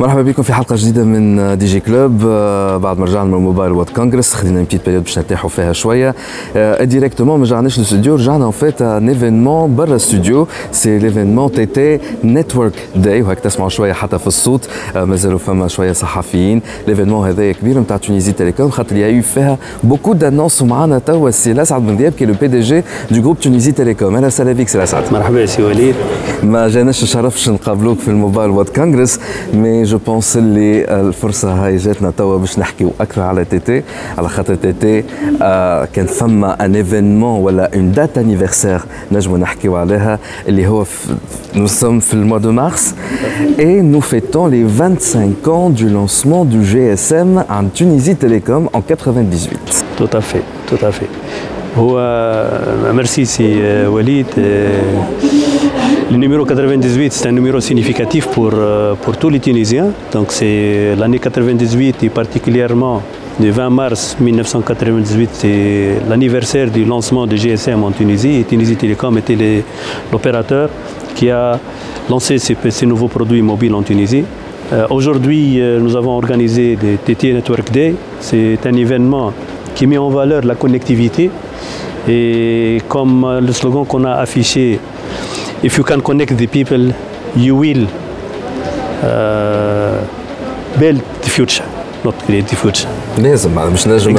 [0.00, 2.22] مرحبا بكم في حلقة جديدة من دي جي كلوب.
[2.26, 6.14] آه، بعد ما رجعنا من الموبايل وورد كونغرس خدينا بتيت بيريود باش نرتاحوا فيها شوية.
[6.80, 11.98] ديريكتومون ما رجعناش للاستوديو رجعنا ان فيت ان ايفينمون برا الاستوديو سي ليفينمون تي تي
[12.24, 14.68] نتورك داي وهيك تسمعوا شوية حتى في الصوت.
[14.96, 16.62] آه، مازالوا فما شوية صحفيين.
[16.88, 21.86] ليفينمون هذايا كبير نتاع تونيزي تيليكوم خاطر يا فيها بوكو دانونس ومعنا توا سي لاسعد
[21.86, 24.14] بن دياب كي لو بي دي جي دو جروب تونيزي تيليكوم.
[24.14, 25.12] أهلا وسهلا بك سي لاسعد.
[25.12, 25.94] مرحبا سي وليد.
[26.42, 29.20] ما جاناش الشرف نقابلوك في الموبايل وورد كونغرس
[29.54, 33.83] مي جو بونس اللي الفرصه هاي جاتنا توا باش نحكيو اكثر على تي تي
[34.17, 35.03] على خاطر تي تي
[35.41, 40.85] آه كان فما ان ايفينمون ولا اون دات انيفرسير نجمو نحكيو عليها اللي هو
[41.55, 42.95] نو سوم في الموا دو مارس
[43.59, 49.85] اي نو فيتون لي 25 ans du lancement du GSM en Tunisie Télécom en 98.
[49.97, 51.09] Tout à fait, tout à fait.
[51.77, 51.99] هو
[52.93, 54.27] merci c'est Walid.
[56.10, 58.52] le numéro 98, c'est un numéro significatif pour,
[59.00, 59.92] pour tous les Tunisiens.
[60.12, 63.00] Donc c'est l'année 98 et particulièrement
[63.40, 68.40] le 20 mars 1998, c'est l'anniversaire du lancement du GSM en Tunisie.
[68.40, 69.62] Et Tunisie Télécom était
[70.12, 70.68] l'opérateur
[71.14, 71.58] qui a
[72.08, 74.24] lancé ces, ces, nouveaux produits mobiles en Tunisie.
[74.72, 77.94] Euh, Aujourd'hui, euh, nous avons organisé des TT Network Day.
[78.18, 79.32] C'est un événement
[79.74, 81.30] qui met en valeur la connectivité.
[82.08, 84.80] Et comme le slogan qu'on a affiché,
[85.63, 86.93] If you can connect the people,
[87.35, 87.83] you will
[89.03, 89.99] uh,
[90.79, 91.65] build the future.
[92.05, 92.87] not create the future.
[93.17, 94.13] لازم مش نجم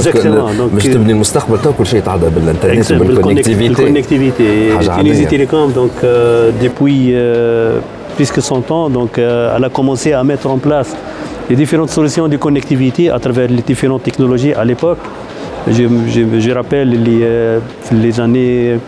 [0.72, 7.12] باش تبني المستقبل تو كل شيء يتعدى بالانترنت وبالكونكتيفيتي بالكونكتيفيتي Tunisie Télécom donc euh, depuis
[7.12, 7.78] euh,
[8.16, 10.96] plus que 100 ans donc euh, elle a commencé à mettre en place
[11.50, 14.98] les différentes solutions de connectivité à travers les différentes technologies à l'époque
[15.67, 15.83] Je,
[16.13, 18.79] je, je rappelle اللي في لي زاني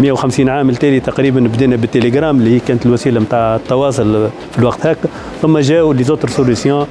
[0.00, 5.08] 150 عام التالي تقريبا بدينا بالتليجرام اللي هي كانت الوسيلة نتاع التواصل في الوقت هكا
[5.42, 6.86] ثم جاوا لي زوتر سوليسيون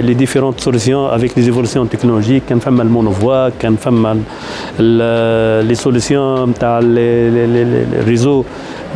[0.00, 4.20] لي ديفيرونت سوليسيون افيك لي ايفولوسيون تكنولوجيك كان فما المونوفوا كان فما
[5.68, 8.44] لي سوليسيون نتاع الريزو.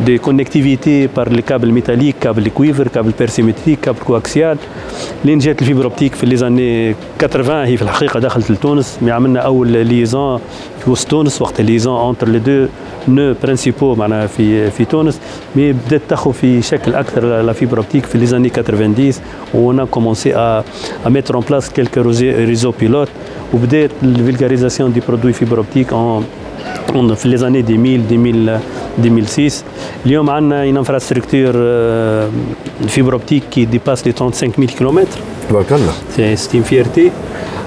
[0.06, 4.56] de connectivité par les câbles métalliques, câbles cuivre, câbles persimétriques, câbles coaxial.
[5.24, 9.40] لين جات الفيبر اوبتيك في لي زاني 80 هي في الحقيقه دخلت لتونس مي عملنا
[9.40, 10.40] اول ليزون
[10.84, 12.66] في وسط تونس وقت ليزون اونتر لي دو
[13.08, 15.20] نو برينسيبو معناها في في تونس
[15.56, 19.12] مي بدات تاخذ في شكل اكثر لا فيبر اوبتيك في لي زاني 90
[19.54, 20.64] ونا كومونسي ا
[21.06, 23.08] ا ميتر اون بلاس كيلكو ريزو بيلوت
[23.54, 26.24] وبدات الفيلغاريزاسيون دي برودوي فيبر اوبتيك اون
[27.14, 28.60] في لي زاني 2000 2000
[28.98, 29.64] 2006
[30.06, 31.54] اليوم عندنا une infrastructure
[32.88, 35.06] fibre optique qui dépasse les 35 000 km.
[35.50, 35.92] تبارك الله.
[36.16, 37.10] C'est une fierté.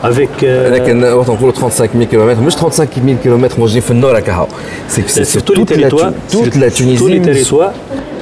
[0.03, 4.47] Avec لكن وقت نقولوا 35 000 كيلومتر مش 35 000 كيلومتر موجودين في النور هكا
[4.89, 6.13] C'est tous les territoires.
[6.31, 6.97] Toute la Tunisie.
[6.97, 7.73] Tous les territoires.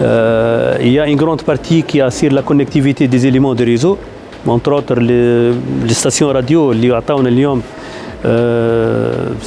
[0.02, 3.98] Euh, il y a une grande partie qui assure la connectivité des éléments de réseau.
[4.48, 5.52] entre autres les,
[5.88, 7.62] les stations radio اللي عطاونا اليوم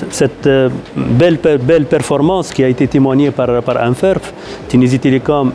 [0.09, 0.49] cette
[0.95, 3.77] belle, belle performance qui a été témoignée par, par
[4.69, 5.51] Tunisie Télécom.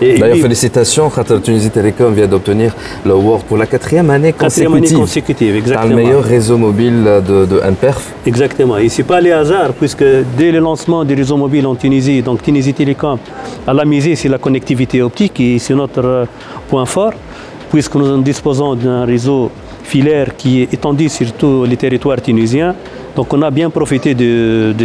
[0.00, 1.10] D'ailleurs, félicitations,
[1.44, 2.74] Tunisie Télécom vient d'obtenir
[3.06, 4.64] l'award pour la quatrième année consécutive.
[4.64, 5.90] Quatrième année consécutive, exactement.
[5.90, 7.60] Dans le meilleur réseau mobile de, de.
[8.26, 8.78] Exactement.
[8.78, 10.04] Et ce n'est pas les hasards, puisque
[10.36, 13.18] dès le lancement des réseaux mobiles en Tunisie, donc Tunisie Télécom,
[13.66, 16.26] a la misé sur la connectivité optique et c'est notre
[16.68, 17.12] point fort,
[17.70, 19.50] puisque nous disposons d'un réseau
[19.82, 22.74] filaire qui est étendue sur tous les territoires tunisiens.
[23.16, 24.84] Donc on a bien profité de, de,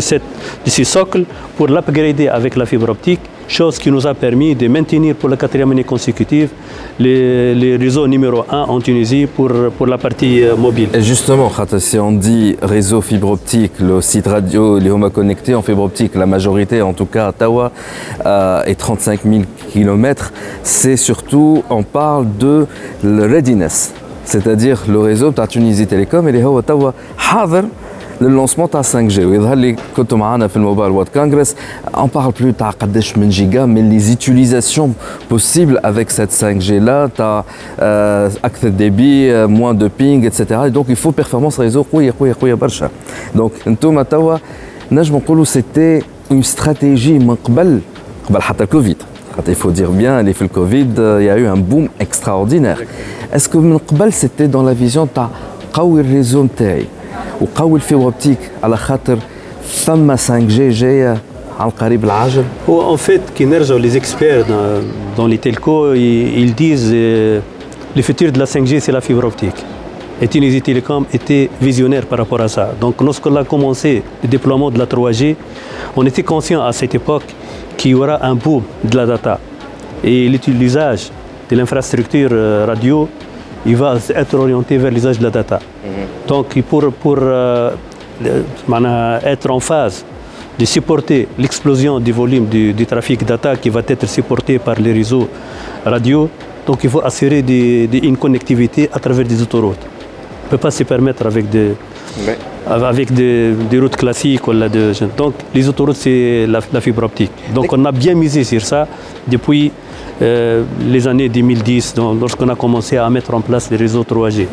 [0.66, 1.24] de ce socle
[1.56, 5.38] pour l'upgrader avec la fibre optique, chose qui nous a permis de maintenir pour la
[5.38, 6.50] quatrième année consécutive
[7.00, 10.90] les, les réseaux numéro 1 en Tunisie pour, pour la partie mobile.
[10.94, 15.62] Et justement, si on dit réseau fibre optique, le site radio, les Homa connectés en
[15.62, 17.72] fibre optique, la majorité, en tout cas à Tawa,
[18.26, 20.34] euh, est 35 000 km,
[20.64, 22.66] c'est surtout, on parle de
[23.04, 23.94] le readiness,
[24.27, 27.65] c'est-à-dire le réseau de Tunisie Télécom اللي هو توا حاضر
[28.21, 31.57] للونسمون تاع 5 جي ويظهر لي كنتوا معنا في الموبايل وورد كونغرس
[31.97, 34.95] اون بارل بلو تاع قداش من جيجا من لي زيتيليزاسيون
[35.31, 37.45] بوسيبل افيك سيت 5 جي لا تاع
[38.45, 42.91] اكثر ديبي موان دو بينغ اتسيتيرا دونك يفو بيرفورمانس ريزو قويه قويه قويه برشا
[43.35, 44.37] دونك انتوما توا
[44.93, 47.81] نجم نقولوا سيتي اون استراتيجي من قبل
[48.29, 48.97] قبل حتى الكوفيد
[49.47, 50.89] il faut dire bien, les le Covid,
[51.21, 52.81] il y a eu un boom extraordinaire.
[53.33, 53.59] Est-ce que
[54.11, 55.21] c'était dans la vision de
[55.73, 56.85] قوي الريزو نتاعي
[57.41, 59.19] وقوي الفيبر اوبتيك على خاطر
[59.65, 61.19] فما 5 جي جايه
[61.61, 64.45] على القريب العاجل هو ان فيت كي نرجعوا لي زيكسبير
[65.17, 66.93] دون لي تيلكو ils disent
[67.97, 69.61] le futur de la 5G c'est la fibre optique
[70.21, 72.65] et Tunisie Telecom était visionnaire par rapport à ça.
[72.81, 75.35] Donc lorsqu'on a commencé le déploiement de la 3G,
[75.97, 77.29] on était conscient à cette époque
[77.78, 79.40] qu'il y aura un boom de la data.
[80.04, 81.14] Et l'utilisation
[81.50, 82.32] de l'infrastructure
[82.68, 83.08] radio
[83.66, 85.60] il va être orienté vers l'usage de la data.
[85.84, 86.28] Mhm.
[86.28, 87.72] Donc pour, pour euh,
[89.24, 90.06] être en phase
[90.58, 94.92] de supporter l'explosion du volume du, du, trafic data qui va être supporté par les
[94.92, 95.28] réseaux
[95.86, 96.30] radio,
[96.66, 99.86] donc il faut assurer des, des, une connectivité à travers des autoroutes.
[100.48, 101.74] On ne peut pas se permettre avec des,
[102.26, 102.38] Mais...
[102.66, 104.46] avec des, des, routes classiques.
[104.48, 107.32] De, donc les autoroutes, c'est la, la, fibre optique.
[107.54, 108.88] Donc on a bien misé sur ça
[109.28, 109.74] depuis
[110.22, 114.48] euh, les années 2010, lorsqu'on a commencé à mettre en place les réseaux 3G.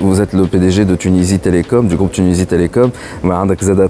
[0.00, 2.90] Vous êtes le PDG de Tunisie Télécom, du groupe Tunisie Télécom.
[3.22, 3.88] Vous avez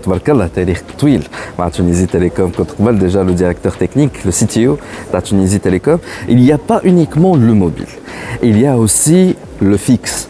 [1.72, 2.52] Tunisie Télécom,
[2.92, 4.78] déjà le directeur technique, le CTO
[5.12, 5.98] de Tunisie Télécom.
[6.28, 7.86] Il n'y a pas uniquement le mobile,
[8.42, 10.29] il y a aussi le fixe.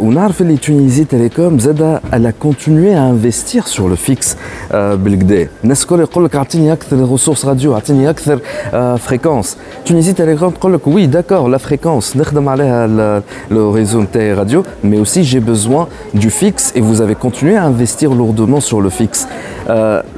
[0.00, 4.36] ونعرف اللي تونيزي تيليكوم زاد elle a continué à investir sur le fixe
[4.74, 8.38] بالكدا الناس الكل يقول لك اعطيني اكثر ريسورس راديو اعطيني اكثر
[8.96, 9.56] فريكونس
[9.86, 14.98] تونيزي تيليكوم تقول لك وي داكور لا فريكونس نخدم عليها لو ريزو نتاعي راديو mais
[15.04, 19.26] aussi j'ai besoin du fixe et vous avez continué à investir lourdement sur le fixe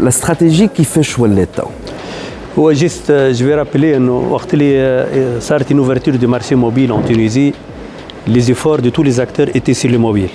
[0.07, 1.67] la stratégie كيفاش ولات تو
[2.59, 7.01] هو جيست جو في رابيلي انه وقت اللي صارت une ouverture du marché mobile en
[7.11, 7.53] Tunisie
[8.28, 10.30] les efforts de tous les acteurs étaient sur le mobile.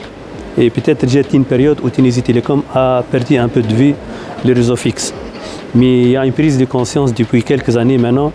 [0.59, 3.95] Et peut-être j'ai une période où Tunisie Télécom a perdu un peu de vue
[4.45, 5.15] les réseaux fixes.
[5.75, 8.33] Mais il y a une prise de conscience depuis quelques années maintenant.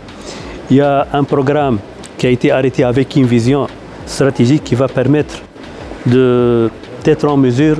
[0.70, 1.80] Il y a un programme
[2.18, 3.68] qui a été arrêté avec une vision
[4.06, 5.42] stratégique qui va permettre
[6.06, 7.78] d'être en mesure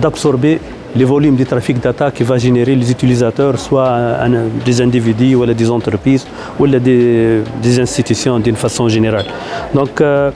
[0.00, 0.58] d'absorber
[0.94, 4.30] les volumes de trafic data qui va générer les utilisateurs, soit un,
[4.64, 6.26] des individus ou des entreprises
[6.58, 9.26] ou des, des institutions d'une façon générale.
[9.74, 10.30] Donc euh,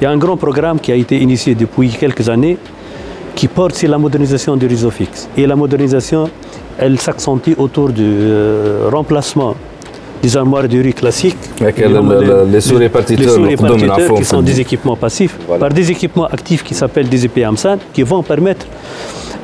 [0.00, 2.58] il y a un grand programme qui a été initié depuis quelques années
[3.34, 5.28] qui porte sur la modernisation du réseau fixe.
[5.36, 6.28] Et la modernisation,
[6.78, 9.54] elle s'accentue autour du euh, remplacement
[10.22, 11.36] des armoires de riz classiques.
[11.60, 15.60] les, les sous-répartiteurs sous qui sont des équipements passifs, voilà.
[15.60, 18.66] par des équipements actifs qui s'appellent des EPAMSAN, qui vont permettre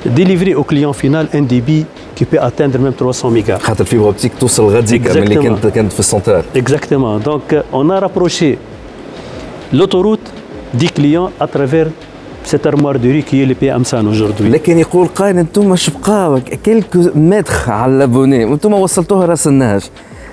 [0.07, 1.86] délivrer au client final un débit
[2.16, 3.60] qui peut atteindre même 300 mégas.
[3.80, 6.44] La fibre optique توصل غادي اللي كانت كانت في السنترال.
[6.56, 7.19] Exactement.
[7.19, 8.57] Donc on a rapproché
[9.74, 10.28] l'autoroute
[10.74, 11.88] du client à travers
[12.44, 14.50] cette armoire de riz qui est le PM100 aujourd'hui.
[14.50, 19.81] لكن يقول قائل انتم شبقى quelques mètres على l'abonné وانتم وصلتوها راس النهج.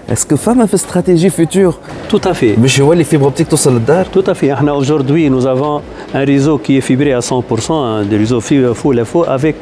[0.07, 2.53] Est-ce que femme a fait stratégie future Tout à fait.
[2.59, 3.81] Mais je vois les fibres optiques tout seul
[4.11, 4.51] Tout à fait.
[4.71, 5.81] Aujourd'hui, nous avons
[6.13, 9.55] un réseau qui est fibré à 100%, un des réseaux full FO avec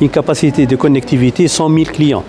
[0.00, 2.24] une capacité de connectivité 100 000 clients.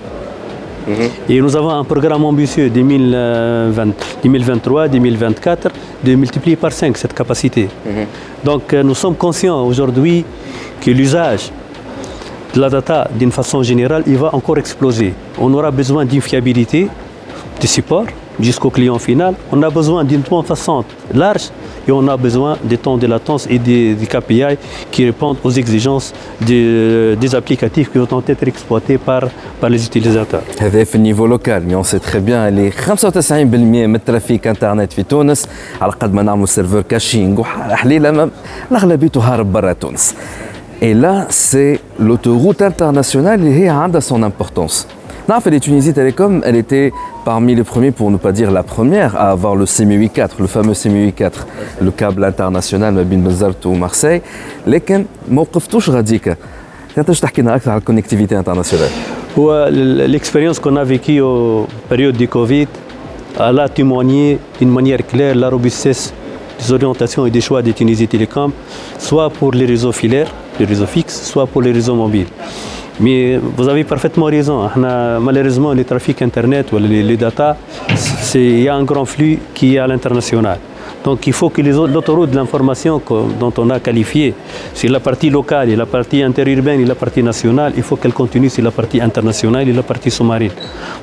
[0.87, 1.09] Mm -hmm.
[1.31, 5.69] Et nous avons un programme ambitieux 2023-2024
[6.03, 7.63] de multiplier par 5 cette capacité.
[7.63, 8.05] Mm -hmm.
[8.49, 10.25] Donc nous sommes conscients aujourd'hui
[10.83, 11.43] que l'usage
[12.53, 15.13] de la data d'une façon générale, il va encore exploser.
[15.39, 16.87] On aura besoin d'une fiabilité,
[17.60, 18.06] de support
[18.40, 19.34] jusqu'au client final.
[19.52, 21.50] On a besoin d'une bande passante large
[21.88, 24.58] et on a besoin des temps de latence et des, des KPI
[24.90, 29.22] qui répondent aux exigences des, des, applicatifs qui vont être exploités par,
[29.60, 30.42] par les utilisateurs.
[30.60, 35.02] هذا في النيفو لوكال مي اون سي تري بيان اللي 95% من الترافيك انترنت في
[35.02, 35.48] تونس
[35.80, 38.30] على قد ما نعملوا سيرفر كاشينغ وحليله
[38.70, 40.14] الاغلبيه هارب برا تونس.
[40.82, 44.86] Et là, c'est l'autoroute internationale et elle a son importance.
[45.28, 46.92] Non, fait, les Tunisie Télécom, elle était
[47.24, 50.46] parmi les premiers, pour ne pas dire la première, à avoir le CMUI 4, le
[50.46, 51.46] fameux CMUI 4,
[51.80, 54.22] le câble international ma bin Bazart ou Marseille.
[54.66, 56.36] لكن ما وقفتوش غاديكا.
[56.94, 58.88] كيفاش تحكي لنا اكثر على الكونكتيفيتي انترناسيونال؟
[59.38, 59.70] هو
[60.08, 62.68] l'expérience qu'on a vécue au période du Covid,
[63.38, 66.14] elle a témoigné d'une manière claire la robustesse
[66.58, 68.50] des orientations et des choix de Tunisie Télécom,
[68.98, 72.30] soit pour les réseaux filaires, les réseaux fixes, soit pour les réseaux mobiles.
[73.01, 74.69] Mais vous avez parfaitement raison.
[74.75, 77.57] Malheureusement, le trafic Internet ou les, data,
[78.35, 80.59] il y a un grand flux qui est à l'international.
[81.03, 83.01] Donc il faut que l'autoroute de l'information
[83.39, 84.35] dont on a qualifié
[84.73, 88.49] sur la partie locale la partie interurbaine et la partie nationale, il faut qu'elle continue
[88.49, 90.51] sur la partie internationale et la partie sous-marine.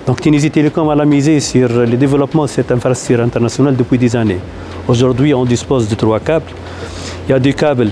[0.07, 4.39] Donc Tunisie Télécom a misé sur le développement de cette infrastructure internationale depuis des années.
[4.87, 6.53] Aujourd'hui, on dispose de trois câbles.
[7.27, 7.91] Il y a des câbles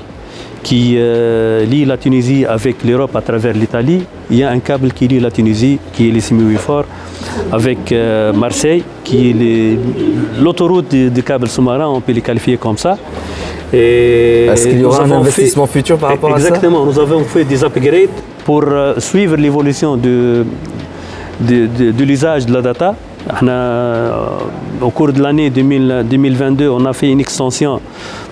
[0.67, 4.03] qui euh, lie la Tunisie avec l'Europe à travers l'Italie.
[4.33, 6.87] Il y a un câble qui lie la Tunisie, qui est les Simi-Fort,
[7.53, 9.79] avec euh, Marseille, qui est
[10.43, 12.99] l'autoroute du câble sous-marin, on peut les qualifier comme ça.
[13.73, 16.49] Est-ce qu'il y aura un investissement futur par rapport à ça?
[16.49, 20.45] Exactement, nous avons fait des upgrades pour euh, suivre l'évolution de,
[21.49, 22.97] de, l'usage de la data.
[24.83, 27.81] au cours de l'année 2022, on a fait une extension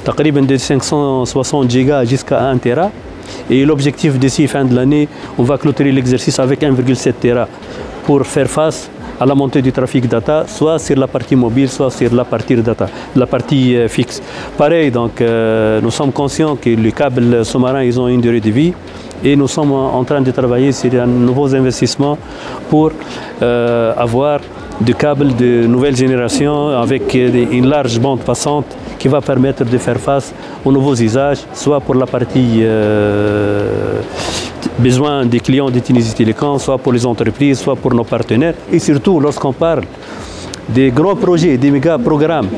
[0.04, 2.90] de 560 gigas jusqu'à 1 Tera.
[3.48, 5.08] Et l'objectif d'ici fin de l'année,
[5.38, 7.48] on va clôturer l'exercice avec 1,7 Tera
[8.04, 11.90] pour faire face à la montée du trafic data, soit sur la partie mobile, soit
[11.90, 14.20] sur la partie data, la partie euh, fixe.
[14.58, 18.50] Pareil, donc euh, nous sommes conscients que les câbles sous-marins, ils ont une durée de
[18.50, 18.74] vie
[19.22, 22.18] et nous sommes en train de travailler sur de nouveaux investissements
[22.68, 22.90] pour
[23.40, 24.40] euh, avoir
[24.80, 28.66] des câbles de nouvelle génération avec une large bande passante
[28.98, 30.32] qui va permettre de faire face
[30.64, 34.00] aux nouveaux usages, soit pour la partie euh,
[34.78, 38.54] besoin des clients de Tunisie Télécom, soit pour les entreprises, soit pour nos partenaires.
[38.72, 39.84] Et surtout, lorsqu'on parle
[40.68, 42.48] des grands projets, des méga programmes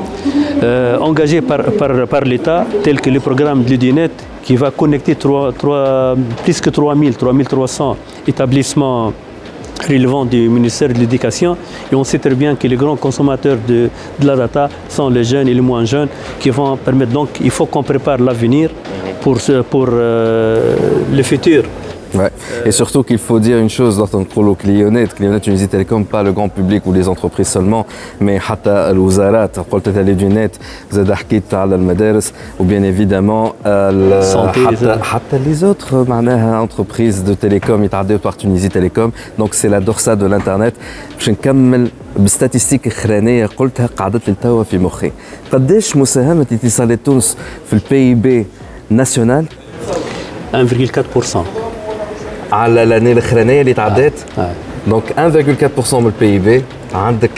[0.63, 1.61] euh, engagés par,
[2.09, 4.11] par, l'État, tels que le programme de l'UDINET,
[4.43, 9.13] qui va connecter plus que 3000, 3300 établissements
[9.83, 11.57] relevant du ministère de l'Éducation.
[11.91, 13.89] Et on sait très bien que les grands consommateurs de,
[14.23, 17.11] la data sont les jeunes et les moins jeunes qui vont permettre.
[17.11, 18.69] Donc, il faut qu'on prépare l'avenir
[19.21, 19.37] pour,
[19.69, 20.75] pour euh,
[21.13, 21.63] le futur.
[22.14, 22.30] Ouais.
[22.66, 26.22] Et surtout qu'il faut dire une chose dans ton prolo Clionet, Clionet Tunisie Télécom, pas
[26.22, 27.86] le grand public ou les entreprises seulement,
[28.20, 30.50] mais حتى الوزارات قلت تاع لي
[30.90, 33.66] زاد حكيت على المدارس وبيان évidemment
[34.66, 39.80] حتى حتى les autres معناها entreprises de télécom يتعداو par Tunisie Télécom donc c'est la
[39.80, 40.74] dorsa de l'internet
[41.18, 45.12] باش نكمل بستاتيستيك اخرانيه قلتها قعدت لي توا في مخي
[45.52, 48.46] قداش مساهمه اتصالات تونس في البي بي
[48.90, 49.46] ناسيونال
[50.54, 51.65] 1,4%
[52.52, 54.12] على l'année الاخرانيه اللي تعدات
[54.86, 56.62] دونك 1,4% من البي بي
[56.94, 57.30] عندك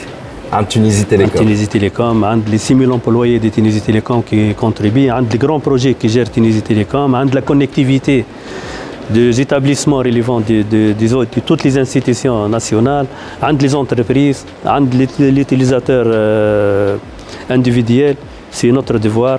[0.52, 5.32] عند تونيزي تيليكوم تونيزي تيليكوم عند لي 6000 امبلويي دي تونيزي تيليكوم كي كونتريبي عند
[5.32, 8.24] لي جران بروجي كي جير تونيزي تيليكوم عند لا كونيكتيفيتي
[9.12, 13.06] des établissements relevant de, de, de, de, toutes les institutions nationales,
[13.42, 16.96] عند les entreprises, عند l'utilisateur euh,
[17.50, 18.16] individuel.
[18.50, 19.38] C'est notre devoir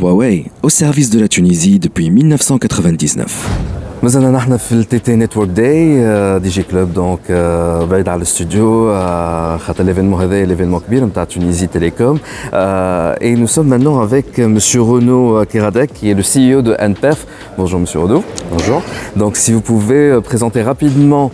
[0.00, 3.26] Huawei au service de la Tunisie depuis 1999.
[4.02, 7.20] مازلنا نحن في التي تي نتورك داي دي جي كلوب دونك
[7.90, 8.92] بعيد على الاستوديو
[9.58, 12.18] خاطر ليفينمون هذا ليفينمون كبير نتاع تونيزي تيليكوم
[13.20, 17.26] et nous sommes maintenant avec monsieur Renaud Kiradek qui est le CEO de NPERF.
[17.58, 18.24] Bonjour monsieur Renaud.
[18.50, 18.82] Bonjour.
[19.16, 21.30] Donc si vous pouvez présenter rapidement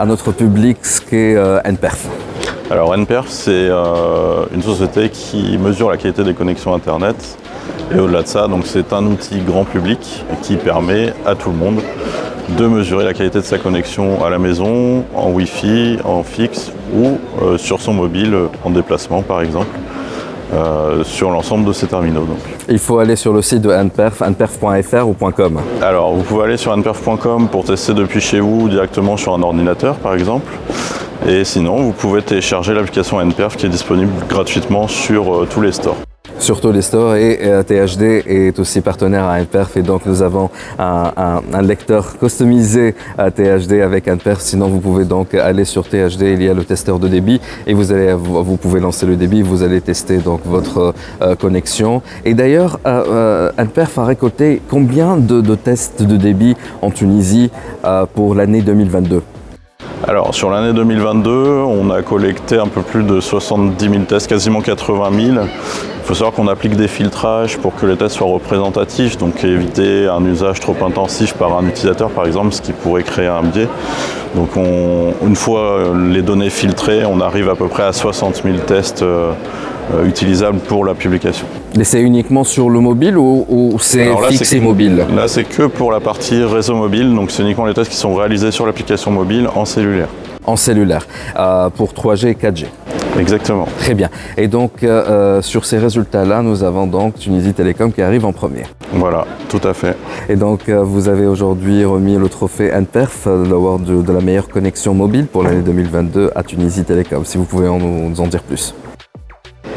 [0.00, 1.34] à notre public ce qu'est
[1.74, 2.00] NPERF.
[2.70, 3.68] Alors NPERF c'est
[4.56, 7.18] une société qui mesure la qualité des connexions internet
[7.95, 11.57] et au-delà de ça, donc c'est un outil grand public qui permet à tout le
[11.57, 11.79] monde
[12.49, 17.17] de mesurer la qualité de sa connexion à la maison, en Wi-Fi, en fixe ou
[17.41, 19.77] euh, sur son mobile en déplacement par exemple.
[20.53, 22.27] Euh, sur l'ensemble de ces terminaux.
[22.69, 26.57] Il faut aller sur le site de Anperf, anperf.fr ou .com Alors, vous pouvez aller
[26.57, 30.51] sur anperf.com pour tester depuis chez vous directement sur un ordinateur par exemple.
[31.27, 35.71] Et sinon, vous pouvez télécharger l'application Anperf qui est disponible gratuitement sur euh, tous les
[35.71, 35.97] stores
[36.43, 41.41] surtout les stores et THD est aussi partenaire à Imperf et donc nous avons un,
[41.61, 44.41] lecteur customisé à THD avec Imperf.
[44.41, 47.73] Sinon vous pouvez donc aller sur THD, il y a le testeur de débit et
[47.73, 52.01] vous allez vous pouvez lancer le débit, vous allez tester donc votre euh, connexion.
[52.25, 57.51] Et d'ailleurs euh, Imperf a récolté combien de, tests de débit en Tunisie
[57.85, 59.21] euh, pour l'année 2022
[60.05, 64.59] alors sur l'année 2022, on a collecté un peu plus de 70 000 tests, quasiment
[64.59, 65.45] 80 000.
[66.03, 70.05] Il faut savoir qu'on applique des filtrages pour que les tests soient représentatifs, donc éviter
[70.07, 73.69] un usage trop intensif par un utilisateur par exemple, ce qui pourrait créer un biais.
[74.35, 79.01] Donc une fois les données filtrées, on arrive à peu près à 60 000 tests
[79.01, 79.31] euh,
[79.93, 81.45] euh, utilisables pour la publication.
[81.77, 85.05] Mais c'est uniquement sur le mobile ou, c'est fixe et mobile?
[85.15, 88.13] Là c'est que pour la partie réseau mobile, donc c'est uniquement les tests qui sont
[88.13, 90.09] réalisés sur l'application mobile en cellulaire.
[90.45, 91.07] En cellulaire,
[91.39, 92.65] euh, pour 3G et 4G
[93.19, 93.67] Exactement.
[93.79, 94.09] Très bien.
[94.37, 98.33] Et donc, euh, euh, sur ces résultats-là, nous avons donc Tunisie Télécom qui arrive en
[98.33, 98.63] premier.
[98.91, 99.95] Voilà, tout à fait.
[100.29, 104.49] Et donc, euh, vous avez aujourd'hui remis le trophée NPERF, l'award de, de, la meilleure
[104.49, 107.23] connexion mobile pour l'année 2022 à Tunisie Télécom.
[107.25, 108.73] Si vous pouvez en, nous en dire plus.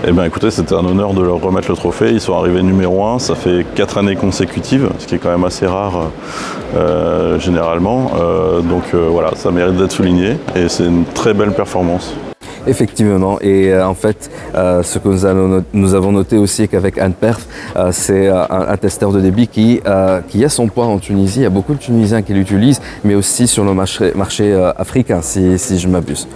[0.08, 2.10] Eh bien écoutez, c'était un honneur de leur remettre le trophée.
[2.12, 5.44] Ils sont arrivés numéro 1, ça fait 4 années consécutives, ce qui est quand même
[5.44, 6.10] assez rare
[6.76, 8.12] euh, généralement.
[8.16, 12.14] Euh, donc euh, voilà, ça mérite d'être souligné et c'est une très belle performance.
[12.66, 15.08] Effectivement, et euh, en fait, euh, ce que
[15.72, 17.46] nous, avons noté aussi qu'avec Anne-Perf,
[17.76, 19.80] euh, c'est un, un, testeur de débit qui,
[20.28, 21.40] qui a son poids en Tunisie.
[21.40, 25.20] Il y a beaucoup de Tunisiens qui l'utilisent, mais aussi sur le marché, marché africain,
[25.22, 26.26] si, si je m'abuse.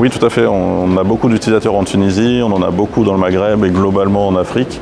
[0.00, 0.46] Oui, tout à fait.
[0.46, 4.26] On a beaucoup d'utilisateurs en Tunisie, on en a beaucoup dans le Maghreb et globalement
[4.26, 4.80] en Afrique.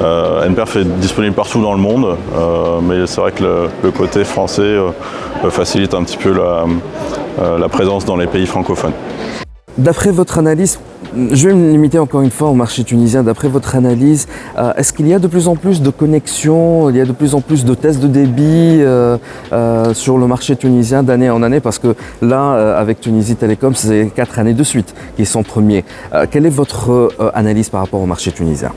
[0.00, 3.90] Euh, NPerf est disponible partout dans le monde, euh, mais c'est vrai que le, le,
[3.90, 4.90] côté français euh,
[5.50, 6.64] facilite un petit peu la,
[7.58, 8.92] la présence dans les pays francophones.
[9.78, 10.80] D'après votre analyse,
[11.14, 13.22] je vais me limiter encore une fois au marché tunisien.
[13.22, 14.26] D'après votre analyse,
[14.58, 17.12] euh, est-ce qu'il y a de plus en plus de connexions, il y a de
[17.12, 19.18] plus en plus de tests de débit euh,
[19.52, 21.60] euh, sur le marché tunisien d'année en année?
[21.60, 25.84] Parce que là, avec Tunisie Télécom, c'est quatre années de suite qui sont premiers.
[26.32, 28.72] Quelle est votre analyse par rapport au marché tunisien?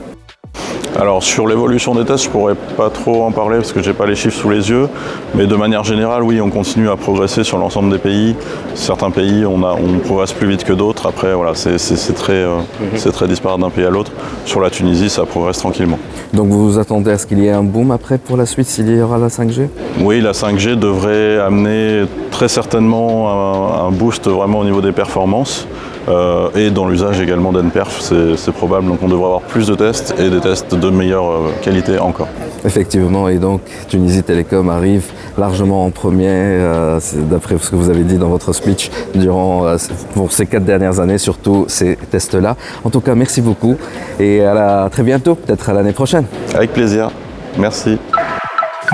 [1.00, 4.06] Alors sur l'évolution des tests, je pourrais pas trop en parler parce que j'ai pas
[4.06, 4.88] les chiffres sous les yeux,
[5.34, 8.36] mais de manière générale, oui, on continue à progresser sur l'ensemble des pays.
[8.74, 11.06] Certains pays, on, a, on progresse plus vite que d'autres.
[11.06, 11.76] Après, voilà, c'est
[12.14, 13.10] très, euh, mm -hmm.
[13.12, 14.12] très disparate d'un pays à l'autre.
[14.44, 15.98] Sur la Tunisie, ça progresse tranquillement.
[16.34, 18.68] Donc vous vous attendez à ce qu'il y ait un boom après pour la suite
[18.68, 19.68] s'il y aura la 5G
[20.06, 25.66] Oui, la 5G devrait amener très certainement un, un boost vraiment au niveau des performances.
[26.08, 28.00] Euh, et dans l'usage également d'NPerf,
[28.36, 28.88] c'est probable.
[28.88, 32.28] Donc on devrait avoir plus de tests et des tests de meilleure euh, qualité encore.
[32.64, 38.04] Effectivement, et donc Tunisie Télécom arrive largement en premier, euh, d'après ce que vous avez
[38.04, 39.76] dit dans votre speech, durant euh,
[40.14, 42.56] pour ces quatre dernières années, surtout ces tests-là.
[42.84, 43.76] En tout cas, merci beaucoup
[44.20, 46.26] et à, la, à très bientôt, peut-être à l'année prochaine.
[46.54, 47.10] Avec plaisir.
[47.58, 47.98] Merci.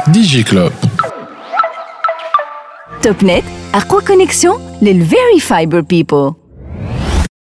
[0.08, 0.72] DigiClub.
[3.02, 6.32] TopNet, Aqua Connexion, les Very Fiber People.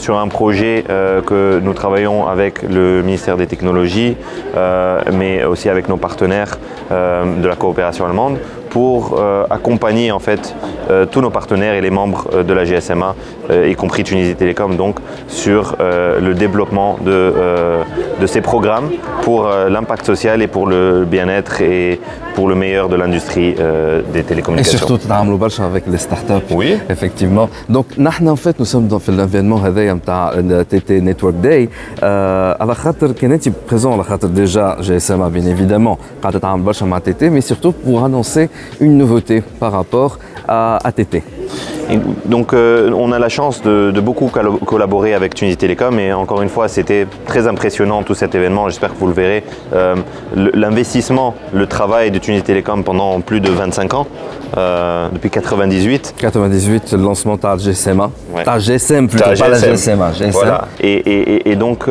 [0.00, 4.16] sur un projet euh, que nous travaillons avec le ministère des Technologies,
[4.56, 6.58] euh, mais aussi avec nos partenaires
[6.90, 8.38] euh, de la coopération allemande
[8.70, 10.54] pour euh, accompagner en fait
[10.90, 13.14] euh, tous nos partenaires et les membres euh, de la GSMA,
[13.68, 17.34] y compris Tunisie Télécom, donc sur le développement de,
[18.20, 18.90] de, ces programmes
[19.22, 22.00] pour l'impact social et pour le bien-être et
[22.36, 23.56] pour le meilleur de l'industrie
[24.12, 24.76] des télécommunications.
[24.76, 26.46] Et surtout, tu avec les startups.
[26.52, 26.78] Oui.
[26.88, 27.48] Effectivement.
[27.68, 29.60] Donc, nous, en fait, nous sommes dans l'événement
[30.62, 31.68] TT Network Day.
[32.00, 33.08] À la khater,
[33.66, 38.04] présent, à la déjà GSMA, bien évidemment, quand tu as un TT, mais surtout pour
[38.04, 38.48] annoncer
[38.80, 40.18] une nouveauté par rapport
[40.48, 41.22] à ATT.
[41.90, 44.30] Et donc euh, on a la chance de, de, beaucoup
[44.64, 48.92] collaborer avec Tunisie Télécom et encore une fois c'était très impressionnant tout cet événement, j'espère
[48.92, 49.42] que vous le verrez.
[49.74, 49.96] Euh,
[50.54, 54.06] L'investissement, le, travail de Tunisie Télécom pendant plus de 25 ans,
[54.56, 56.14] euh, depuis 98.
[56.16, 58.10] 98, le lancement de GSMA.
[58.32, 58.44] Ouais.
[58.60, 59.50] GSM plutôt, pas GSM.
[59.50, 60.12] la GSMA.
[60.12, 60.30] GSM.
[60.30, 60.68] Voilà.
[60.80, 61.86] Et, et, et donc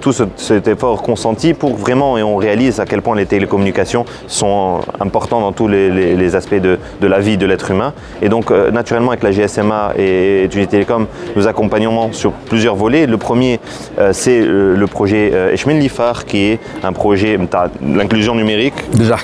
[0.00, 4.04] tout ce, cet effort consenti pour vraiment, et on réalise à quel point les télécommunications
[4.26, 7.92] sont importantes dans tous les, les, les aspects de, de, la vie de l'être humain.
[8.22, 11.06] Et donc naturellement avec la GSMA et Tunisie Télécom,
[11.36, 13.06] nous accompagnons sur plusieurs volets.
[13.06, 13.60] Le premier,
[13.98, 17.38] euh, c'est le projet Eshmin Lifar, qui est un projet
[17.82, 18.74] l'inclusion numérique.
[18.92, 19.16] Déjà,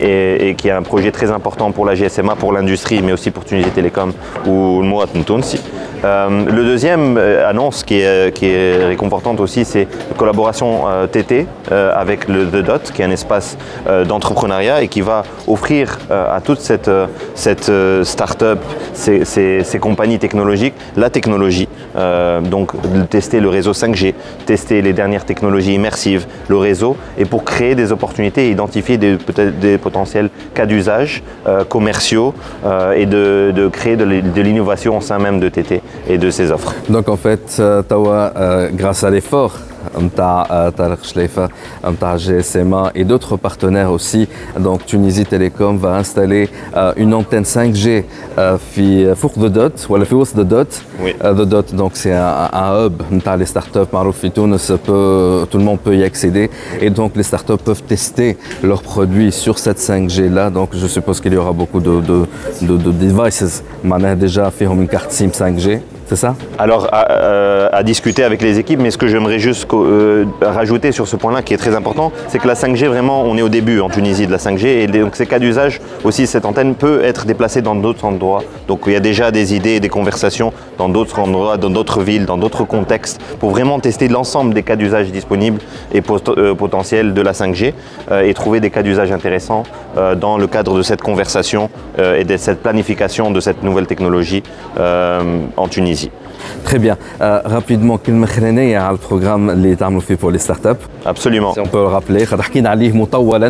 [0.00, 3.30] et, et, qui est un projet très important pour la GSMA, pour l'industrie, mais aussi
[3.30, 4.12] pour Tunisie Télécom
[4.46, 5.60] ou le Mouat Ntounsi.
[6.04, 11.06] Euh, le deuxième euh, annonce qui est, qui est réconfortante aussi, c'est la collaboration euh,
[11.06, 15.24] TT euh, avec le The Dot, qui est un espace euh, d'entrepreneuriat et qui va
[15.46, 16.90] offrir euh, à toute cette,
[17.38, 17.70] cette
[18.02, 18.58] start-up,
[18.92, 21.68] ces, compagnies technologiques, la technologie.
[22.54, 24.14] donc de tester le réseau 5G,
[24.46, 29.58] tester les dernières technologies immersives, le réseau, et pour créer des opportunités identifier des, peut-être
[29.58, 31.22] des potentiels cas d'usage
[31.68, 32.34] commerciaux
[32.96, 36.74] et de, de créer de l'innovation au sein même de TT et de ses offres.
[36.88, 39.54] Donc en fait, Tawa, euh, grâce à l'effort
[42.16, 44.28] GSMA et d'autres partenaires aussi.
[44.58, 46.48] Donc Tunisie Télécom va installer
[46.96, 48.04] une antenne 5G
[49.14, 49.94] Four de Dot ou
[50.34, 50.82] de Dot.
[51.20, 53.02] The Dot, donc c'est un, hub
[53.36, 53.92] les startups
[55.50, 59.58] tout le monde peut y accéder et donc les startups peuvent tester leurs produits sur
[59.58, 60.50] cette 5G là.
[60.50, 62.26] Donc je suppose qu'il y aura beaucoup de, de,
[62.62, 63.62] de, de devices.
[64.16, 68.80] déjà fait une carte SIM 5G c'est ça Alors, euh, à, discuter avec les équipes,
[68.80, 72.38] mais ce que j'aimerais juste euh, rajouter sur ce point-là qui est très important, c'est
[72.38, 75.16] que la 5G, vraiment, on est au début en Tunisie de la 5G, et donc
[75.16, 78.42] ces cas d'usage, aussi cette antenne peut être déplacée dans d'autres endroits.
[78.68, 82.24] Donc il y a déjà des idées, des conversations dans d'autres endroits, dans d'autres villes,
[82.24, 85.60] dans d'autres contextes, pour vraiment tester l'ensemble des cas d'usage disponibles
[85.92, 86.00] et
[86.38, 87.74] euh, potentiels de la 5G,
[88.22, 89.64] et trouver des cas d'usage intéressants
[90.16, 91.68] dans le cadre de cette conversation
[91.98, 94.42] et de cette planification de cette nouvelle technologie
[94.78, 95.97] en Tunisie.
[96.64, 96.96] Très bien.
[97.20, 98.14] Euh, rapidement, quel
[98.70, 100.82] y a le programme les fait pour les startups?
[101.04, 101.52] Absolument.
[101.54, 102.24] Si on peut le rappeler,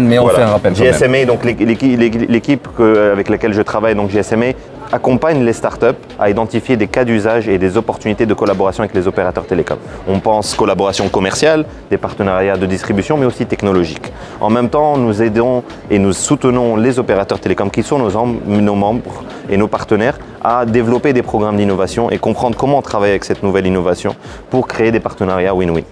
[0.05, 0.75] mais on fait un rappel.
[0.75, 2.69] GSMA, donc l'équipe
[3.13, 4.53] avec laquelle je travaille, donc GSMA,
[4.93, 5.87] accompagne les startups
[6.19, 9.79] à identifier des cas d'usage et des opportunités de collaboration avec les opérateurs télécoms.
[10.07, 14.13] On pense collaboration commerciale, des partenariats de distribution, mais aussi technologiques.
[14.41, 19.25] En même temps, nous aidons et nous soutenons les opérateurs télécoms qui sont nos membres
[19.49, 23.67] et nos partenaires à développer des programmes d'innovation et comprendre comment travailler avec cette nouvelle
[23.67, 24.15] innovation
[24.51, 25.85] pour créer des partenariats win-win.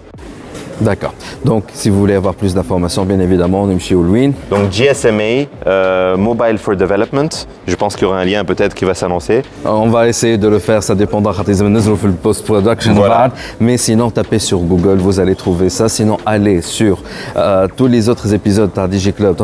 [0.81, 1.13] D'accord.
[1.43, 4.31] Donc, si vous voulez avoir plus d'informations, bien évidemment, on est chez Ulwin.
[4.49, 7.29] Donc, GSMA, euh, Mobile for Development.
[7.67, 9.41] Je pense qu'il y aura un lien peut-être qui va s'annoncer.
[9.65, 12.93] Euh, on va essayer de le faire, ça dépendra le post-production.
[12.93, 13.31] Voilà.
[13.59, 15.89] Mais sinon, tapez sur Google, vous allez trouver ça.
[15.89, 17.01] Sinon, allez sur
[17.35, 19.35] euh, tous les autres épisodes de DigiClub,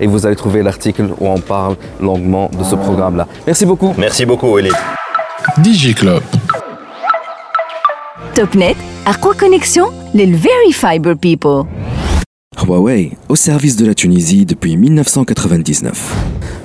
[0.00, 3.26] et vous allez trouver l'article où on parle longuement de ce programme-là.
[3.46, 3.94] Merci beaucoup.
[3.96, 4.70] Merci beaucoup, Elie.
[5.58, 6.22] DigiClub.
[8.34, 8.76] TopNet
[9.23, 11.65] quoi connexion les Very Fiber People.
[12.61, 15.91] Huawei, au service de la Tunisie depuis 1999.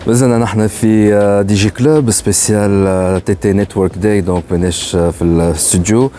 [0.07, 1.11] مازلنا نحن في
[1.49, 6.11] دي جي كلوب سبيسيال تي تي نتورك داي دونك ماناش في الاستوديو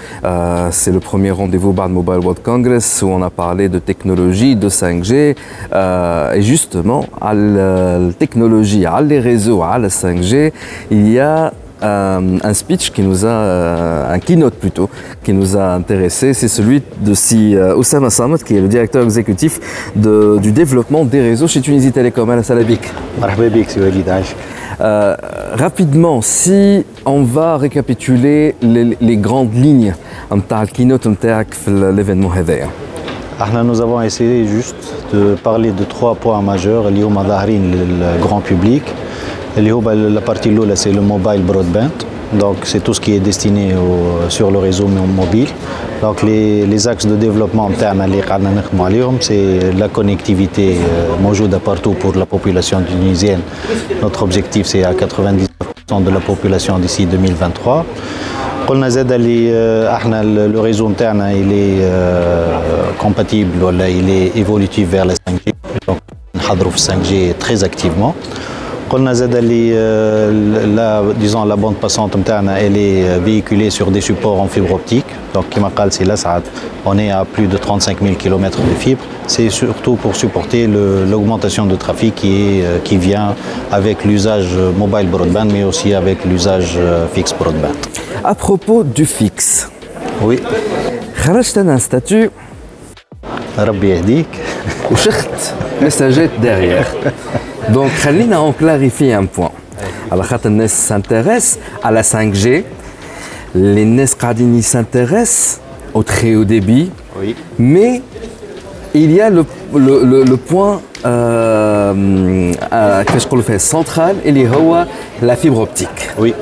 [0.69, 4.69] سي لو بروميير رونديفو بعد موبايل وورد كونغرس و اون ا بارلي دو تكنولوجي دو
[4.69, 5.35] 5 جي
[5.73, 10.51] اي جوستومون على التكنولوجي على لي ريزو على 5 جي
[10.91, 11.51] il y a
[11.84, 14.88] euh, un speech qui nous a, euh, un keynote plutôt,
[15.22, 16.34] qui nous a intéressé.
[16.34, 19.60] C'est celui de si euh, Oussama Samad, qui est le directeur exécutif
[19.94, 22.28] de, du développement des réseaux chez Tunisie Télécom.
[22.30, 22.80] À la Salabik.
[24.80, 25.16] Euh,
[25.54, 29.94] rapidement, si on va récapituler les, les grandes lignes
[30.64, 32.28] de keynote de l'événement
[33.64, 36.90] nous avons essayé juste de parler de trois points majeurs
[37.58, 38.82] le grand public.
[39.56, 41.90] La partie là, c'est le mobile broadband.
[42.32, 43.72] Donc c'est tout ce qui est destiné
[44.28, 45.48] sur le réseau mobile.
[46.22, 47.70] Les, axes de développement
[49.20, 53.40] c'est la connectivité euh, partout pour la population tunisienne.
[54.02, 57.86] Notre objectif c'est à 90% de la population d'ici 2023.
[58.70, 63.52] Euh, le réseau interne il est euh, compatible,
[63.88, 65.52] il est évolutif vers la 5G.
[65.86, 65.98] Donc,
[66.76, 68.14] 5G très activement.
[68.93, 72.15] قلنا زاد اللي disons la bande passante
[72.65, 76.41] elle est véhiculée sur des supports en fibre optique donc كما قال سي لسعد
[76.85, 80.67] on est à plus de 35 000 km de fibre c'est surtout pour supporter
[81.11, 83.35] l'augmentation de trafic qui, est, qui vient
[83.71, 86.79] avec l'usage mobile broadband mais aussi avec l'usage
[87.13, 87.75] fixe broadband
[88.23, 89.69] à propos du fixe
[90.27, 90.39] oui
[91.15, 92.29] خرجت un statut
[93.59, 94.27] ربي يهديك
[94.91, 95.29] وشخت
[95.81, 96.87] مساجات derrière
[97.70, 97.90] donc,
[98.46, 99.52] on clarifie un point.
[100.10, 102.64] Alors, quand NES s'intéresse à la 5G,
[103.54, 104.06] les NES
[104.62, 105.60] s'intéressent
[105.92, 107.36] au très haut débit, oui.
[107.58, 108.02] mais
[108.94, 113.58] il y a le, le, le, point euh, euh, que je fait?
[113.58, 114.86] Central, il y a
[115.22, 116.10] la fibre optique.
[116.18, 116.34] Oui.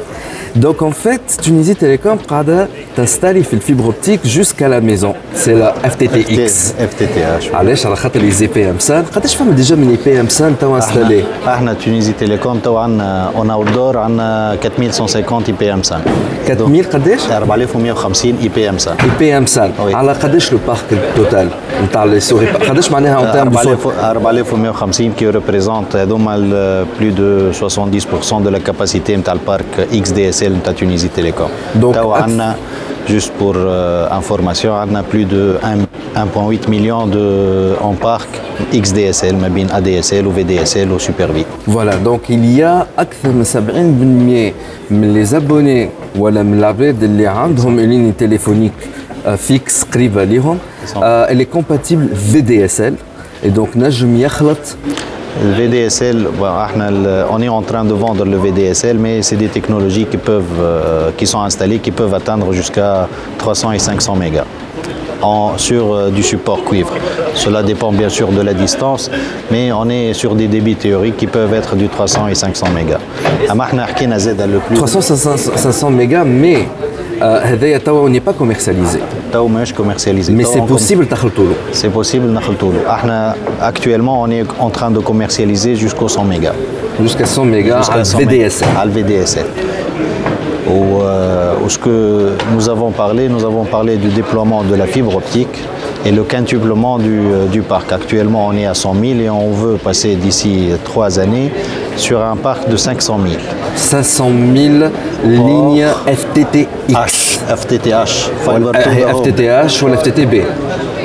[0.56, 2.68] Donc en fait, Tunisie Télécom قاعدة
[2.98, 5.14] تنستالي في الفيبر اوبتيك jusqu'à la maison.
[5.36, 6.74] C'est la FTTX.
[6.92, 7.56] FTTH.
[7.56, 10.28] علاش على خاطر لي زي بي ام سان قداش فما ديجا من لي بي ام
[10.28, 15.74] سان تو انستالي؟ احنا تونيزي تيليكوم تو عندنا اون اوت دور عندنا 4150 اي بي
[15.74, 16.02] ام سان
[16.50, 21.02] 4000 قداش؟ 4150 اي بي ام سان اي بي ام سان على قداش لو بارك
[21.16, 21.50] توتال
[21.84, 26.38] نتاع لي سوري قداش معناها اون تيرم 4150 كي ريبريزونت هذوما
[27.00, 31.49] بلو دو 70% دو لا كاباسيتي نتاع البارك اكس دي اس celle de Tunisie Télécom.
[31.77, 31.95] Donc,
[33.07, 35.57] juste pour euh, information, on a plus de
[36.17, 38.29] 1,8 million de, euh, en parc
[38.75, 41.45] XDSL, Mabin ADSL ou VDSL ou SuperV.
[41.67, 42.87] Voilà, donc il y a
[43.23, 44.53] plus de 70%
[44.91, 48.73] les abonnés ou les qui ont une ligne téléphonique
[49.27, 49.87] euh, fixe,
[51.29, 52.95] elle est compatible VDSL.
[53.45, 54.65] Et donc, Najm Yakhlat
[55.45, 60.07] le VDSL, euh, on est en train de vendre le VDSL, mais c'est des technologies
[60.07, 64.45] qui, peuvent, euh, sont installées, qui peuvent atteindre jusqu'à 300 et 500 mégas.
[65.57, 66.95] Sur euh, du support cuivre.
[67.35, 69.11] Cela dépend bien sûr de la distance,
[69.51, 72.99] mais on est sur des débits théoriques qui peuvent être du 300 et 500 mégas.
[74.75, 76.67] 300 500 mégas, mais
[77.21, 78.99] euh, on n'est pas commercialisé.
[79.34, 80.32] توا ماهيش commercialisé.
[80.32, 82.94] Mais c'est possible تخلطوا C'est possible نخلطوا له.
[82.94, 86.54] احنا actuellement on est en train de commercialiser jusqu'au 100 mégas.
[87.02, 88.68] Jusqu'à 100 mégas à VDSL.
[88.78, 89.46] À VDSL.
[90.70, 95.16] Ou, euh, ce que nous avons parlé, nous avons parlé du déploiement de la fibre
[95.16, 95.56] optique
[96.05, 97.93] et le quintuplement du, euh, du, parc.
[97.93, 101.53] Actuellement, on est à 100 000 et on veut passer d'ici trois années
[101.97, 103.41] sur un parc de 500 000.
[103.77, 104.75] 500 000
[105.25, 107.41] lignes FTTX.
[107.49, 108.31] FTTH.
[109.23, 110.45] FTTH ou FTTB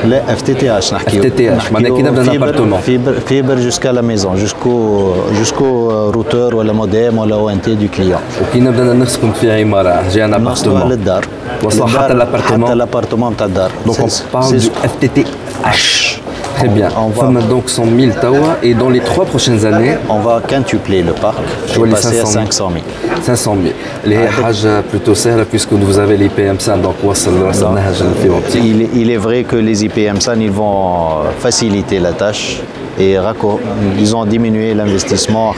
[0.04, 3.12] لا اف تي تي اش نحكيو اف تي تي اش معناها كي نبدا نابارتمون فيبر
[3.26, 8.20] فيبر جوسكا لا ميزون جوسكو جوسكو روتور ولا موديم ولا او ان تي دو كليون
[8.42, 11.26] وكي نبدا نسكن في عماره جاي ان ابارتمون للدار
[11.64, 15.24] وصل حتى لابارتمون حتى لابارتمون تاع الدار دونك اون بارل دو اف تي تي
[15.64, 16.16] اش
[16.57, 16.89] Très bien.
[16.97, 17.23] On va...
[17.23, 19.95] Enfin, maintenant 100 000 Tawa et dans les trois prochaines années.
[20.09, 21.37] On va quintupler le parc.
[21.71, 22.85] Je vais passer 500 à 500 000.
[23.21, 23.73] 500 000.
[24.05, 26.95] Les ah, plutôt serres puisque vous avez les donc
[28.93, 32.61] il, est vrai que les IPMSAN ils vont faciliter la tâche
[32.99, 33.17] et
[33.99, 35.53] ils ont diminué l'investissement.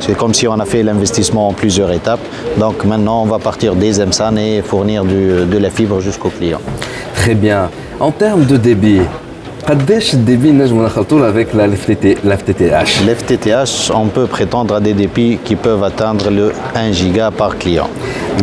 [0.00, 2.20] C'est comme si on a fait l'investissement en plusieurs étapes.
[2.58, 6.60] Donc maintenant, on va partir des EMSAN et fournir de la fibre jusqu'au client.
[7.14, 7.70] Très bien.
[8.00, 9.02] En termes de débit,
[9.69, 15.55] قداش الديبي نجمو نخلطوا avec la FTTH L'FTTH, on peut prétendre à des débits qui
[15.55, 17.89] peuvent atteindre le 1 giga par client.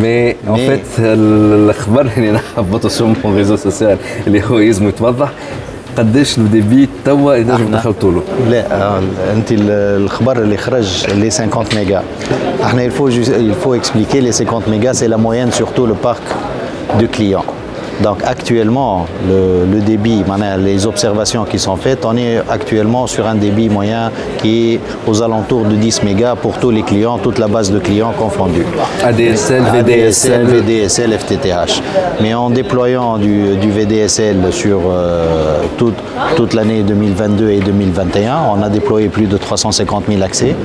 [0.02, 5.30] Mais, en fait الاخبار اللي نهبطوا sur mon réseau social اللي هو يلزم يتوضح
[5.98, 8.98] قداش الديبي توا نجم نخلطوا له لا
[9.32, 12.02] انت الخبر اللي خرج لي 50 ميجا
[12.62, 15.94] احنا il faut il faut expliquer les 50 mégas c'est la moyenne sur tout le
[15.94, 16.22] parc
[17.00, 17.44] de clients
[18.01, 20.23] donc actuellement, le, débit,
[20.59, 25.21] les observations qui sont faites, on est actuellement sur un débit moyen qui est aux
[25.21, 28.65] alentours de 10 mégas pour tous les clients, toute la base de clients confondus.
[29.03, 30.45] ADSL, VDSL.
[30.45, 31.81] VDSL, FTTH.
[32.21, 35.95] Mais en déployant du, VDSL sur euh, toute,
[36.35, 40.55] toute l'année 2022 et 2021, on a déployé plus de 350 000 accès.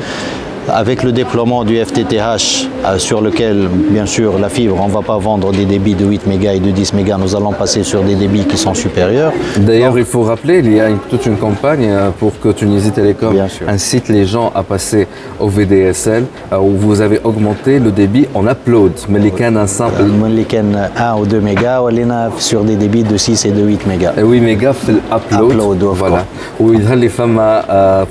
[0.68, 5.02] Avec le déploiement du FTTH, euh, sur lequel, bien sûr, la fibre, on ne va
[5.02, 8.02] pas vendre des débits de 8 mégas et de 10 mégas, nous allons passer sur
[8.02, 9.32] des débits qui sont supérieurs.
[9.58, 13.34] D'ailleurs, il faut rappeler, il y a toute une campagne euh, pour que Tunisie Télécom
[13.66, 15.08] incite les gens à passer
[15.40, 18.92] au VDSL, euh, où vous avez augmenté le débit en upload.
[19.08, 20.02] Mais les cannes un simple.
[20.28, 23.86] Les cannes 1 ou 2 mégas, on sur des débits de 6 et de 8
[23.86, 24.12] mégas.
[24.18, 25.52] Et 8 mégas, fait upload.
[25.52, 26.26] upload voilà.
[26.60, 27.40] Où il y a les femmes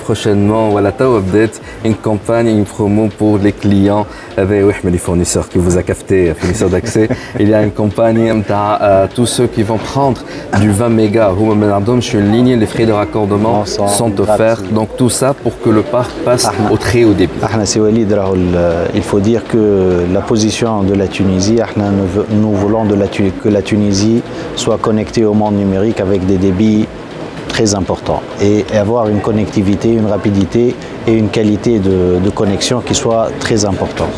[0.04, 0.91] prochainement, voilà,
[1.86, 6.69] une campagne une promo pour les clients avec les fournisseurs qui vous a capté, fournisseurs
[6.69, 7.08] d'accès.
[7.39, 8.43] Il y a une campagne
[9.13, 10.22] tous ceux qui vont prendre
[10.60, 11.32] du 20 mégas.
[11.96, 14.62] Je suis une ligne, les frais de raccordement sont offerts.
[14.72, 17.34] Donc tout ça pour que le parc passe au très haut débit.
[18.96, 21.60] Il faut dire que la position de la Tunisie,
[22.42, 22.86] nous voulons
[23.44, 24.22] que la Tunisie
[24.56, 26.88] soit connectée au monde numérique avec des débits
[27.54, 30.76] très importants et avoir une connectivité, une rapidité
[31.08, 34.10] et une qualité de, connexion qui soit très importante.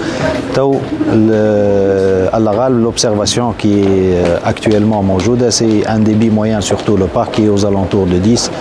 [2.85, 7.65] L'observation qui est actuellement maujoud, c'est un débit moyen, surtout le parc qui est aux
[7.65, 8.51] alentours de 10,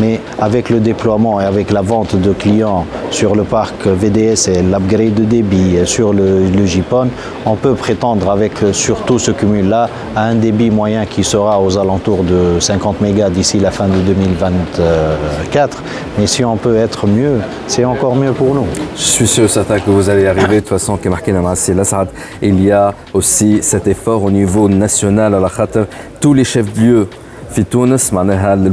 [0.00, 4.62] mais avec le déploiement et avec la vente de clients sur le parc VDS et
[4.62, 7.08] l'upgrade de débit sur le, le JPON,
[7.46, 12.24] on peut prétendre avec surtout ce cumul-là à un débit moyen qui sera aux alentours
[12.24, 15.82] de 50 mégas d'ici la fin de 2024.
[16.18, 18.66] Mais si on peut être mieux, c'est encore mieux pour nous.
[18.96, 20.56] Je suis sûr certain que vous allez arriver.
[20.56, 20.98] De toute façon,
[22.42, 25.34] il y a aussi cet effort au niveau national.
[25.34, 25.78] à la Charte.
[26.20, 27.08] Tous les chefs de lieu,
[27.70, 28.70] Tunis, les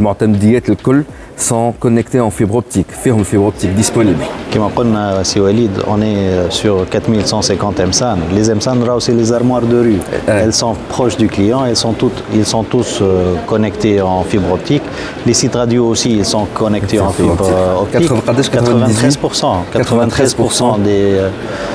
[1.42, 4.24] sont connectés en fibre optique, une fibre optique disponible.
[4.54, 8.18] Comme on si Walid, on est sur 4150 MSAN.
[8.34, 10.00] Les MSAN, c'est les armoires de rue.
[10.28, 14.52] Elles sont proches du client, elles sont toutes, ils sont tous euh, connectés en fibre
[14.52, 14.84] optique.
[15.26, 17.50] Les sites radio aussi, ils sont connectés en fibre
[17.82, 18.10] optique.
[18.10, 21.22] 93%, 93% des,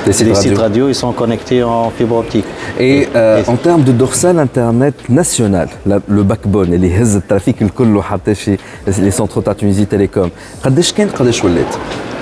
[0.05, 0.89] des, sites, radio.
[0.89, 2.45] ils sont connectés en fibre optique.
[2.79, 5.69] Et, euh, en termes de dorsal internet national,
[6.09, 6.93] le backbone, les
[7.27, 10.31] trafic, les centres Tunisie Télécom.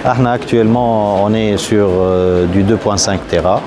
[0.04, 3.60] Actuellement, on est sur euh, du 2.5 Tera.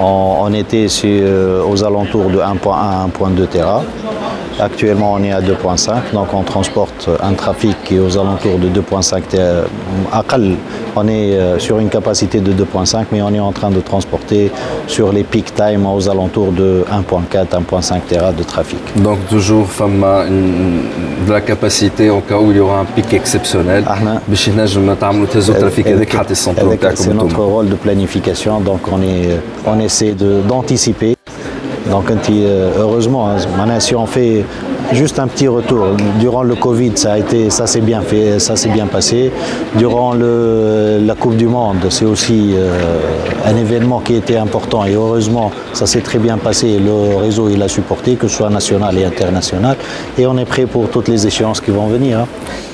[0.00, 3.82] On, était sur, euh, aux alentours de 1.1 1.2 Tera.
[4.60, 8.68] Actuellement, on est à 2.5, donc on transporte un trafic qui est aux alentours de
[8.68, 9.22] 2.5
[10.96, 14.52] On est euh, sur une capacité de 2.5, mais on est en train de transporter
[14.86, 18.78] sur les peak time aux alentours de 1.4, 1.5 Tera de trafic.
[18.96, 19.66] Donc toujours
[21.26, 23.84] de la capacité au cas où il y aura un pic exceptionnel.
[26.94, 30.14] C'est notre rôle de planification, donc on, est, on essaie
[30.46, 31.16] d'anticiper
[31.90, 34.44] donc, euh, heureusement, hein, maintenant, si on fait
[34.92, 38.56] juste un petit retour, durant le Covid, ça a été, ça s'est bien fait, ça
[38.56, 39.30] s'est bien passé.
[39.76, 43.00] Durant la Coupe du Monde, c'est aussi euh,
[43.44, 46.78] un événement qui était important et heureusement, ça s'est très bien passé.
[46.78, 49.76] Le réseau, il a supporté, que ce soit national et international.
[50.16, 52.20] Et on est prêt pour toutes les échéances qui vont venir.
[52.20, 52.26] Hein.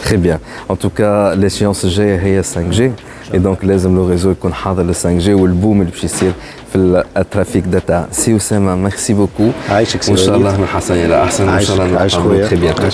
[0.03, 0.39] Très bien.
[0.69, 2.93] En tout cas, l'échéance G 5G.
[3.33, 5.91] Et donc, le réseau est le 5G ou le boom, le
[6.74, 11.24] في الترافيك داتا سي اسامه ميرسي بوكو عايشك سي وان شاء الله من حسن الى
[11.24, 12.92] احسن وان شاء الله نتقابلوا très bientôt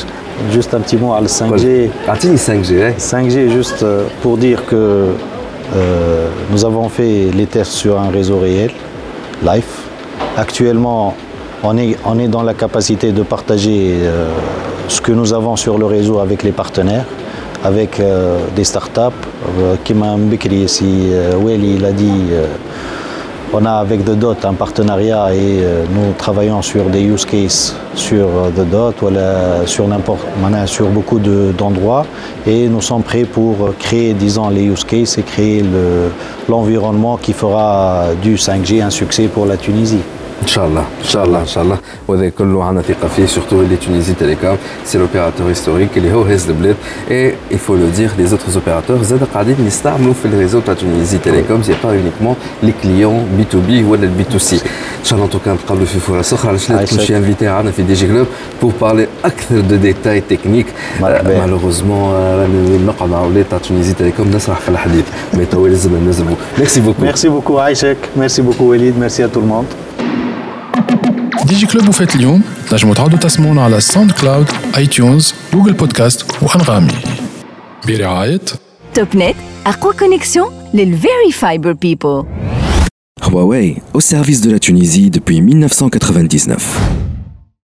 [0.56, 5.08] juste un petit mot على 5G اعطيني 5G 5G juste euh, pour dire que
[5.76, 8.72] euh, nous avons fait les tests sur un réseau réel
[9.44, 9.72] live
[10.38, 11.16] actuellement
[11.64, 14.30] on est, on est dans la capacité de partager euh,
[14.88, 17.06] ce que nous avons sur le réseau avec les partenaires
[17.64, 19.22] avec euh, des startups.
[19.84, 21.12] Kim Mbikri, si
[21.46, 22.22] Weli l'a dit,
[23.59, 27.75] on a avec The Dot un partenariat et euh, nous travaillons sur des use cases
[27.95, 28.97] sur euh, The Dot,
[29.67, 29.87] sur
[30.67, 32.05] sur beaucoup d'endroits
[32.47, 35.65] et nous sommes prêts pour créer, disons, les use cases et créer
[36.49, 40.03] l'environnement qui fera du 5G un succès pour la Tunisie.
[40.43, 41.79] Inch'Allah, Inch'Allah, Inch'Allah.
[43.27, 48.33] Surtout les Tunisie Télécom, c'est l'opérateur historique, il est Et il faut le dire, les
[48.33, 52.37] autres opérateurs, Zadaqadib, Nistar, nous fait le réseau de la Tunisie Télécom, c'est pas uniquement
[52.63, 54.63] les clients B2B ou le B2C.
[55.03, 55.55] Inch'Allah, en tout cas,
[56.87, 58.27] je suis invité à Anafi DG Club
[58.61, 59.09] pour parler
[59.51, 60.69] de détails techniques.
[61.03, 62.47] Euh, malheureusement, euh,
[63.51, 65.07] la Tunisie Télécom, n'a pas le hadith.
[65.37, 65.47] Mais
[66.59, 67.03] Merci beaucoup.
[67.03, 67.99] Merci beaucoup, Aïchek.
[68.17, 68.95] Merci beaucoup, Walid.
[68.99, 69.67] Merci à tout le monde.
[71.72, 76.94] كلوب وفات اليوم تنجموا تعودوا تسمعونا على ساوند كلاود اي تيونز جوجل بودكاست وانغامي
[77.88, 78.42] برعاية
[78.94, 79.36] توب نت
[79.66, 82.24] اقوى كونيكسيون للفيري فايبر بيبل
[83.22, 87.05] Huawei, au service de la Tunisie depuis 1999.